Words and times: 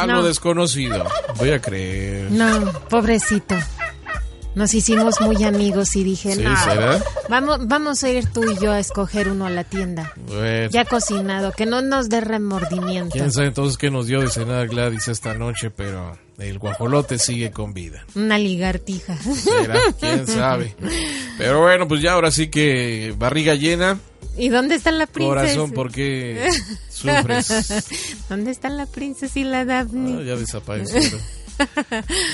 algo 0.00 0.16
no. 0.16 0.22
desconocido. 0.22 1.04
Voy 1.38 1.50
a 1.50 1.60
creer. 1.60 2.30
No, 2.30 2.72
pobrecito. 2.88 3.56
Nos 4.54 4.74
hicimos 4.74 5.18
muy 5.22 5.42
amigos 5.44 5.96
y 5.96 6.04
dije, 6.04 6.34
¿Sí, 6.34 6.42
no, 6.42 6.54
será? 6.62 7.02
vamos, 7.30 7.66
vamos 7.68 8.04
a 8.04 8.10
ir 8.10 8.26
tú 8.30 8.44
y 8.50 8.54
yo 8.62 8.70
a 8.70 8.78
escoger 8.80 9.28
uno 9.30 9.46
a 9.46 9.50
la 9.50 9.64
tienda. 9.64 10.12
Bueno, 10.26 10.68
Ya 10.70 10.84
cocinado, 10.84 11.52
que 11.52 11.64
no 11.64 11.80
nos 11.80 12.10
dé 12.10 12.20
remordimiento. 12.20 13.12
quién 13.12 13.32
sabe 13.32 13.46
entonces 13.46 13.78
qué 13.78 13.90
nos 13.90 14.06
dio 14.08 14.20
de 14.20 14.28
cenar 14.28 14.68
Gladys 14.68 15.08
esta 15.08 15.32
noche, 15.32 15.70
pero 15.70 16.18
el 16.38 16.58
guajolote 16.58 17.18
sigue 17.18 17.50
con 17.50 17.72
vida. 17.72 18.04
Una 18.14 18.36
ligartija. 18.36 19.16
¿Será? 19.16 19.80
¿Quién 19.98 20.26
sabe? 20.26 20.76
Pero 21.38 21.60
bueno, 21.62 21.88
pues 21.88 22.02
ya 22.02 22.12
ahora 22.12 22.30
sí 22.30 22.48
que 22.48 23.14
barriga 23.16 23.54
llena, 23.54 23.98
¿Y 24.36 24.48
dónde 24.48 24.76
está 24.76 24.90
la 24.90 25.06
princesa? 25.06 25.40
corazón, 25.40 25.72
¿por 25.72 25.92
qué 25.92 26.48
sufres? 26.88 27.84
¿Dónde 28.28 28.50
está 28.50 28.68
la 28.68 28.86
princesa 28.86 29.38
y 29.38 29.44
la 29.44 29.64
Daphne? 29.64 30.18
Ah, 30.20 30.22
ya 30.24 30.36
desaparecieron. 30.36 31.20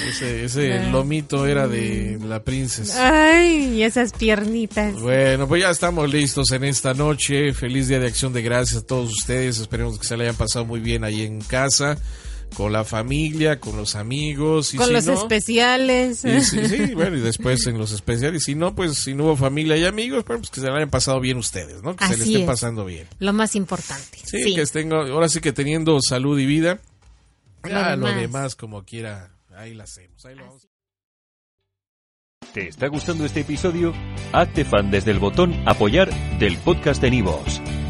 Ese, 0.09 0.45
ese 0.45 0.81
lomito 0.91 1.47
era 1.47 1.67
de 1.67 2.19
la 2.25 2.43
princesa. 2.43 3.31
Ay, 3.31 3.75
y 3.75 3.83
esas 3.83 4.13
piernitas. 4.13 4.95
Bueno, 4.95 5.49
pues 5.49 5.63
ya 5.63 5.71
estamos 5.71 6.11
listos 6.11 6.51
en 6.53 6.65
esta 6.65 6.95
noche. 6.95 7.53
Feliz 7.53 7.89
Día 7.89 7.99
de 7.99 8.07
Acción 8.07 8.33
de 8.33 8.43
Gracias 8.43 8.83
a 8.83 8.87
todos 8.87 9.11
ustedes. 9.11 9.59
Esperemos 9.59 9.99
que 9.99 10.07
se 10.07 10.17
le 10.17 10.25
hayan 10.25 10.37
pasado 10.37 10.65
muy 10.65 10.81
bien 10.81 11.05
ahí 11.05 11.23
en 11.23 11.41
casa, 11.41 11.99
con 12.55 12.73
la 12.73 12.85
familia, 12.85 13.61
con 13.61 13.77
los 13.77 13.95
amigos. 13.95 14.75
Y 14.75 14.77
Con 14.79 14.89
si 14.89 14.93
los 14.93 15.07
no, 15.07 15.13
especiales. 15.15 16.19
Sí, 16.21 16.41
sí, 16.43 16.67
sí, 16.69 16.95
bueno, 16.95 17.17
y 17.17 17.21
después 17.21 17.67
en 17.67 17.79
los 17.79 17.93
especiales. 17.93 18.43
Si 18.45 18.55
no, 18.55 18.75
pues 18.75 18.97
si 18.99 19.15
no 19.15 19.25
hubo 19.25 19.37
familia 19.37 19.77
y 19.77 19.85
amigos, 19.85 20.25
bueno, 20.25 20.41
pues 20.41 20.51
que 20.51 20.61
se 20.61 20.67
le 20.67 20.73
hayan 20.77 20.91
pasado 20.91 21.21
bien 21.21 21.37
ustedes, 21.39 21.83
¿no? 21.83 21.95
Que 21.95 22.05
se 22.07 22.17
le 22.17 22.23
Así 22.23 22.31
estén 22.33 22.43
es. 22.43 22.47
pasando 22.49 22.85
bien. 22.85 23.07
Lo 23.21 23.33
más 23.33 23.55
importante. 23.55 24.19
Sí, 24.25 24.43
Sí. 24.43 24.55
que 24.55 24.63
estén, 24.63 24.93
ahora 24.93 25.29
sí 25.29 25.41
que 25.41 25.53
teniendo 25.53 25.99
salud 26.01 26.39
y 26.39 26.47
vida. 26.47 26.81
Ya 27.69 27.97
lo 27.97 28.07
demás, 28.07 28.21
demás. 28.21 28.55
como 28.57 28.85
quiera, 28.85 29.31
ahí 29.57 29.75
la 29.75 29.85
hacemos. 29.85 30.25
Ahí 30.25 30.35
lo 30.35 30.45
vamos. 30.47 30.67
¿Te 32.55 32.69
está 32.69 32.87
gustando 32.89 33.25
este 33.27 33.41
episodio? 33.41 33.93
Hazte 34.33 34.65
fan 34.65 34.91
desde 34.91 35.11
el 35.11 35.19
botón 35.19 35.55
Apoyar 35.67 36.09
del 36.39 36.57
podcast 36.59 37.03
de 37.03 37.11
Nivos. 37.11 37.61